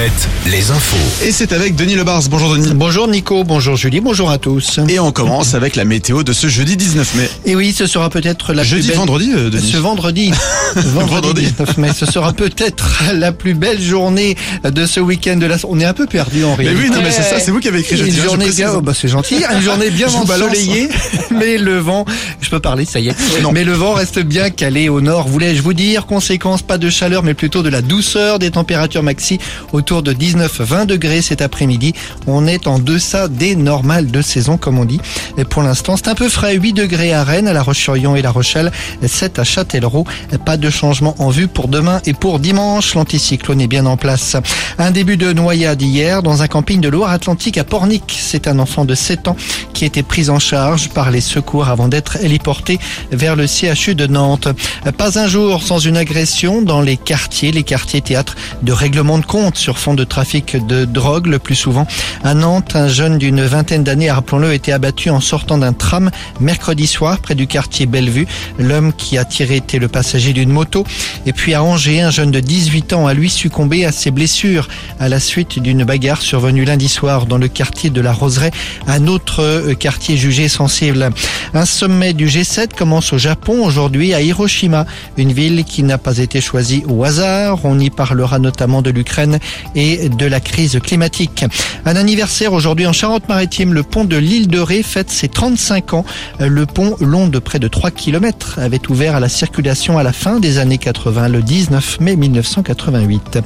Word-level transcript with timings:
Alouette, 0.00 0.28
les 0.46 0.70
infos. 0.70 0.96
Et 1.26 1.30
c'est 1.30 1.52
avec 1.52 1.76
Denis 1.76 1.94
Lebars. 1.94 2.22
Bonjour 2.30 2.54
Denis. 2.54 2.72
Bonjour 2.74 3.06
Nico, 3.06 3.44
bonjour 3.44 3.76
Julie, 3.76 4.00
bonjour 4.00 4.30
à 4.30 4.38
tous. 4.38 4.80
Et 4.88 4.98
on 4.98 5.12
commence 5.12 5.52
avec 5.52 5.76
la 5.76 5.84
météo 5.84 6.22
de 6.22 6.32
ce 6.32 6.46
jeudi 6.48 6.78
19 6.78 7.14
mai. 7.16 7.28
Et 7.44 7.54
oui, 7.54 7.74
ce 7.76 7.86
sera 7.86 8.08
peut-être 8.08 8.54
la 8.54 8.62
Jeudi, 8.62 8.82
plus 8.82 8.88
belle... 8.88 8.96
vendredi, 8.98 9.30
euh, 9.34 9.50
Denis 9.50 9.70
Ce 9.70 9.76
vendredi, 9.76 10.30
vendredi 10.76 11.10
Vendredi. 11.10 11.42
19 11.42 11.76
mai, 11.76 11.90
ce 11.94 12.06
sera 12.06 12.32
peut-être 12.32 13.02
la 13.12 13.32
plus 13.32 13.52
belle 13.52 13.78
journée 13.82 14.38
de 14.64 14.86
ce 14.86 15.00
week-end 15.00 15.36
de 15.36 15.44
la. 15.44 15.56
On 15.68 15.78
est 15.78 15.84
un 15.84 15.92
peu 15.92 16.06
perdu 16.06 16.44
en 16.44 16.56
Mais 16.56 16.64
réalité. 16.64 16.82
oui, 16.82 16.90
non, 16.90 17.02
mais 17.02 17.10
c'est 17.10 17.22
ça, 17.22 17.38
c'est 17.38 17.50
vous 17.50 17.60
qui 17.60 17.68
avez 17.68 17.80
écrit 17.80 17.98
jeudi. 17.98 18.10
Une 18.10 18.16
hein, 18.16 18.22
je 18.22 18.24
journée 18.28 18.44
précise. 18.46 18.60
bien, 18.64 18.72
oh, 18.76 18.80
bah 18.80 18.92
c'est 18.94 19.08
gentil, 19.08 19.44
une 19.54 19.60
journée 19.62 19.90
bien 19.90 20.08
ensoleillée, 20.08 20.88
mais 21.30 21.58
le 21.58 21.76
vent, 21.78 22.06
je 22.40 22.48
peux 22.48 22.60
parler, 22.60 22.86
ça 22.86 23.00
y 23.00 23.08
est. 23.08 23.42
Non. 23.42 23.52
Mais 23.52 23.64
le 23.64 23.74
vent 23.74 23.92
reste 23.92 24.20
bien 24.20 24.48
calé 24.48 24.88
au 24.88 25.02
nord, 25.02 25.28
voulais-je 25.28 25.60
vous 25.60 25.74
dire. 25.74 26.06
Conséquence, 26.06 26.62
pas 26.62 26.78
de 26.78 26.88
chaleur, 26.88 27.22
mais 27.22 27.34
plutôt 27.34 27.62
de 27.62 27.68
la 27.68 27.82
douceur 27.82 28.38
des 28.38 28.50
températures 28.50 29.02
maxi 29.02 29.38
autour 29.74 29.89
de 29.90 30.12
19-20 30.12 30.86
degrés 30.86 31.20
cet 31.20 31.42
après-midi. 31.42 31.94
On 32.28 32.46
est 32.46 32.68
en 32.68 32.78
deçà 32.78 33.26
des 33.26 33.56
normales 33.56 34.10
de 34.10 34.22
saison, 34.22 34.56
comme 34.56 34.78
on 34.78 34.84
dit. 34.84 35.00
Et 35.36 35.44
pour 35.44 35.62
l'instant, 35.62 35.96
c'est 35.96 36.08
un 36.08 36.14
peu 36.14 36.28
frais. 36.28 36.54
8 36.54 36.72
degrés 36.72 37.12
à 37.12 37.24
Rennes, 37.24 37.48
à 37.48 37.52
La 37.52 37.62
Roche-sur-Yon 37.62 38.14
et 38.14 38.22
La 38.22 38.30
Rochelle, 38.30 38.70
7 39.04 39.40
à 39.40 39.44
Châtellerault. 39.44 40.06
Pas 40.44 40.56
de 40.56 40.70
changement 40.70 41.16
en 41.18 41.30
vue 41.30 41.48
pour 41.48 41.66
demain 41.66 42.00
et 42.06 42.12
pour 42.12 42.38
dimanche. 42.38 42.94
L'anticyclone 42.94 43.60
est 43.60 43.66
bien 43.66 43.84
en 43.86 43.96
place. 43.96 44.36
Un 44.78 44.92
début 44.92 45.16
de 45.16 45.32
noyade 45.32 45.82
hier 45.82 46.22
dans 46.22 46.42
un 46.42 46.46
camping 46.46 46.80
de 46.80 46.88
Loire-Atlantique 46.88 47.58
à 47.58 47.64
Pornic. 47.64 48.16
C'est 48.20 48.46
un 48.46 48.60
enfant 48.60 48.84
de 48.84 48.94
7 48.94 49.26
ans 49.26 49.36
qui 49.74 49.84
a 49.84 49.86
été 49.88 50.04
pris 50.04 50.30
en 50.30 50.38
charge 50.38 50.90
par 50.90 51.10
les 51.10 51.20
secours 51.20 51.68
avant 51.68 51.88
d'être 51.88 52.22
héliporté 52.22 52.78
vers 53.10 53.34
le 53.34 53.46
CHU 53.48 53.96
de 53.96 54.06
Nantes. 54.06 54.48
Pas 54.96 55.18
un 55.18 55.26
jour 55.26 55.62
sans 55.62 55.78
une 55.78 55.96
agression 55.96 56.62
dans 56.62 56.80
les 56.80 56.96
quartiers, 56.96 57.50
les 57.50 57.62
quartiers 57.62 58.00
théâtres 58.00 58.36
de 58.62 58.72
règlement 58.72 59.18
de 59.18 59.26
compte 59.26 59.56
sur 59.56 59.78
fond 59.80 59.94
de 59.94 60.04
trafic 60.04 60.64
de 60.66 60.84
drogue 60.84 61.26
le 61.26 61.38
plus 61.38 61.54
souvent. 61.54 61.86
À 62.22 62.34
Nantes, 62.34 62.76
un 62.76 62.86
jeune 62.86 63.16
d'une 63.16 63.42
vingtaine 63.42 63.82
d'années, 63.82 64.10
rappelons-le, 64.10 64.48
a 64.48 64.54
été 64.54 64.72
abattu 64.72 65.08
en 65.08 65.20
sortant 65.20 65.56
d'un 65.56 65.72
tram 65.72 66.10
mercredi 66.38 66.86
soir 66.86 67.18
près 67.18 67.34
du 67.34 67.46
quartier 67.46 67.86
Bellevue. 67.86 68.26
L'homme 68.58 68.92
qui 68.92 69.16
a 69.16 69.24
tiré 69.24 69.56
était 69.56 69.78
le 69.78 69.88
passager 69.88 70.34
d'une 70.34 70.50
moto. 70.50 70.84
Et 71.24 71.32
puis 71.32 71.54
à 71.54 71.62
Angers, 71.62 72.02
un 72.02 72.10
jeune 72.10 72.30
de 72.30 72.40
18 72.40 72.92
ans 72.92 73.06
a 73.06 73.14
lui 73.14 73.30
succombé 73.30 73.86
à 73.86 73.92
ses 73.92 74.10
blessures 74.10 74.68
à 74.98 75.08
la 75.08 75.18
suite 75.18 75.58
d'une 75.58 75.84
bagarre 75.84 76.20
survenue 76.20 76.66
lundi 76.66 76.88
soir 76.88 77.24
dans 77.24 77.38
le 77.38 77.48
quartier 77.48 77.88
de 77.88 78.02
la 78.02 78.12
Roseraie, 78.12 78.50
un 78.86 79.06
autre 79.06 79.42
euh, 79.42 79.74
quartier 79.74 80.18
jugé 80.18 80.48
sensible. 80.48 81.08
Un 81.54 81.64
sommet 81.64 82.12
du 82.12 82.26
G7 82.26 82.74
commence 82.76 83.14
au 83.14 83.18
Japon 83.18 83.64
aujourd'hui 83.64 84.12
à 84.12 84.20
Hiroshima, 84.20 84.84
une 85.16 85.32
ville 85.32 85.64
qui 85.64 85.82
n'a 85.82 85.96
pas 85.96 86.18
été 86.18 86.42
choisie 86.42 86.84
au 86.86 87.02
hasard. 87.02 87.64
On 87.64 87.78
y 87.78 87.88
parlera 87.88 88.38
notamment 88.38 88.82
de 88.82 88.90
l'Ukraine 88.90 89.38
et 89.74 90.08
de 90.08 90.26
la 90.26 90.40
crise 90.40 90.78
climatique. 90.82 91.44
Un 91.84 91.96
anniversaire 91.96 92.52
aujourd'hui 92.52 92.86
en 92.86 92.92
Charente-Maritime, 92.92 93.72
le 93.72 93.82
pont 93.82 94.04
de 94.04 94.16
l'île 94.16 94.48
de 94.48 94.58
Ré 94.58 94.82
fête 94.82 95.10
ses 95.10 95.28
35 95.28 95.94
ans. 95.94 96.04
Le 96.38 96.66
pont, 96.66 96.96
long 97.00 97.28
de 97.28 97.38
près 97.38 97.58
de 97.58 97.68
3 97.68 97.90
km, 97.90 98.58
avait 98.58 98.80
ouvert 98.90 99.16
à 99.16 99.20
la 99.20 99.28
circulation 99.28 99.98
à 99.98 100.02
la 100.02 100.12
fin 100.12 100.40
des 100.40 100.58
années 100.58 100.78
80, 100.78 101.28
le 101.28 101.42
19 101.42 102.00
mai 102.00 102.16
1988. 102.16 103.38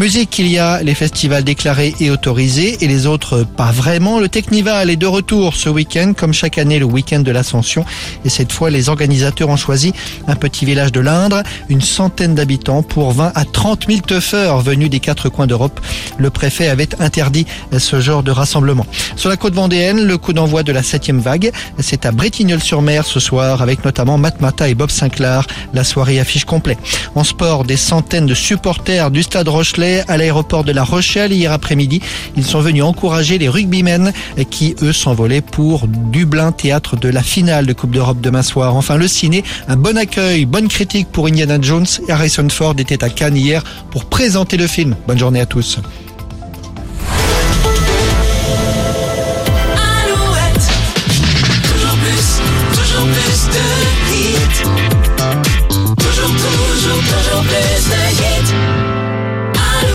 Musique, 0.00 0.38
il 0.38 0.46
y 0.48 0.58
a 0.58 0.82
les 0.82 0.94
festivals 0.94 1.44
déclarés 1.44 1.94
et 2.00 2.10
autorisés 2.10 2.78
et 2.80 2.88
les 2.88 3.06
autres 3.06 3.44
pas 3.44 3.70
vraiment. 3.70 4.18
Le 4.18 4.28
Technival 4.28 4.88
est 4.88 4.96
de 4.96 5.06
retour 5.06 5.54
ce 5.54 5.68
week-end, 5.68 6.14
comme 6.16 6.32
chaque 6.32 6.56
année 6.56 6.78
le 6.78 6.86
week-end 6.86 7.20
de 7.20 7.30
l'Ascension. 7.30 7.84
Et 8.24 8.30
cette 8.30 8.52
fois, 8.52 8.70
les 8.70 8.88
organisateurs 8.88 9.50
ont 9.50 9.56
choisi 9.56 9.92
un 10.26 10.34
petit 10.34 10.64
village 10.64 10.92
de 10.92 11.00
l'Indre, 11.00 11.42
une 11.68 11.82
centaine 11.82 12.34
d'habitants 12.34 12.82
pour 12.82 13.12
20 13.12 13.32
à 13.34 13.44
30 13.44 13.86
000 13.88 14.00
teufeurs 14.00 14.60
venus 14.60 14.88
des 14.88 14.98
quatre 14.98 15.28
coins 15.28 15.46
d'Europe. 15.46 15.78
Le 16.16 16.30
préfet 16.30 16.68
avait 16.68 16.88
interdit 16.98 17.46
ce 17.76 18.00
genre 18.00 18.22
de 18.22 18.30
rassemblement. 18.30 18.86
Sur 19.16 19.28
la 19.28 19.36
côte 19.36 19.54
vendéenne, 19.54 20.02
le 20.04 20.16
coup 20.16 20.32
d'envoi 20.32 20.62
de 20.62 20.72
la 20.72 20.82
septième 20.82 21.20
vague, 21.20 21.52
c'est 21.78 22.06
à 22.06 22.12
Bretignolles-sur-Mer 22.12 23.04
ce 23.04 23.20
soir, 23.20 23.60
avec 23.60 23.84
notamment 23.84 24.16
Matt 24.16 24.40
Mata 24.40 24.68
et 24.68 24.74
Bob 24.74 24.90
Sinclair. 24.90 25.46
La 25.74 25.84
soirée 25.84 26.18
affiche 26.18 26.46
complet. 26.46 26.78
En 27.14 27.24
sport, 27.24 27.64
des 27.64 27.76
centaines 27.76 28.26
de 28.26 28.34
supporters 28.34 29.10
du 29.10 29.22
stade 29.22 29.48
Rochelet 29.48 29.81
à 29.82 30.16
l'aéroport 30.16 30.64
de 30.64 30.72
La 30.72 30.84
Rochelle 30.84 31.32
hier 31.32 31.52
après-midi. 31.52 32.00
Ils 32.36 32.44
sont 32.44 32.60
venus 32.60 32.82
encourager 32.82 33.38
les 33.38 33.48
rugbymen 33.48 34.12
qui, 34.50 34.74
eux, 34.82 34.92
s'envolaient 34.92 35.40
pour 35.40 35.86
Dublin, 35.88 36.52
théâtre 36.52 36.96
de 36.96 37.08
la 37.08 37.22
finale 37.22 37.66
de 37.66 37.72
Coupe 37.72 37.90
d'Europe 37.90 38.20
demain 38.20 38.42
soir. 38.42 38.76
Enfin, 38.76 38.96
le 38.96 39.08
ciné, 39.08 39.44
un 39.68 39.76
bon 39.76 39.96
accueil, 39.98 40.46
bonne 40.46 40.68
critique 40.68 41.08
pour 41.10 41.26
Indiana 41.26 41.58
Jones. 41.60 41.86
Harrison 42.08 42.48
Ford 42.48 42.74
était 42.78 43.04
à 43.04 43.10
Cannes 43.10 43.36
hier 43.36 43.62
pour 43.90 44.04
présenter 44.04 44.56
le 44.56 44.66
film. 44.66 44.96
Bonne 45.06 45.18
journée 45.18 45.40
à 45.40 45.46
tous. 45.46 45.78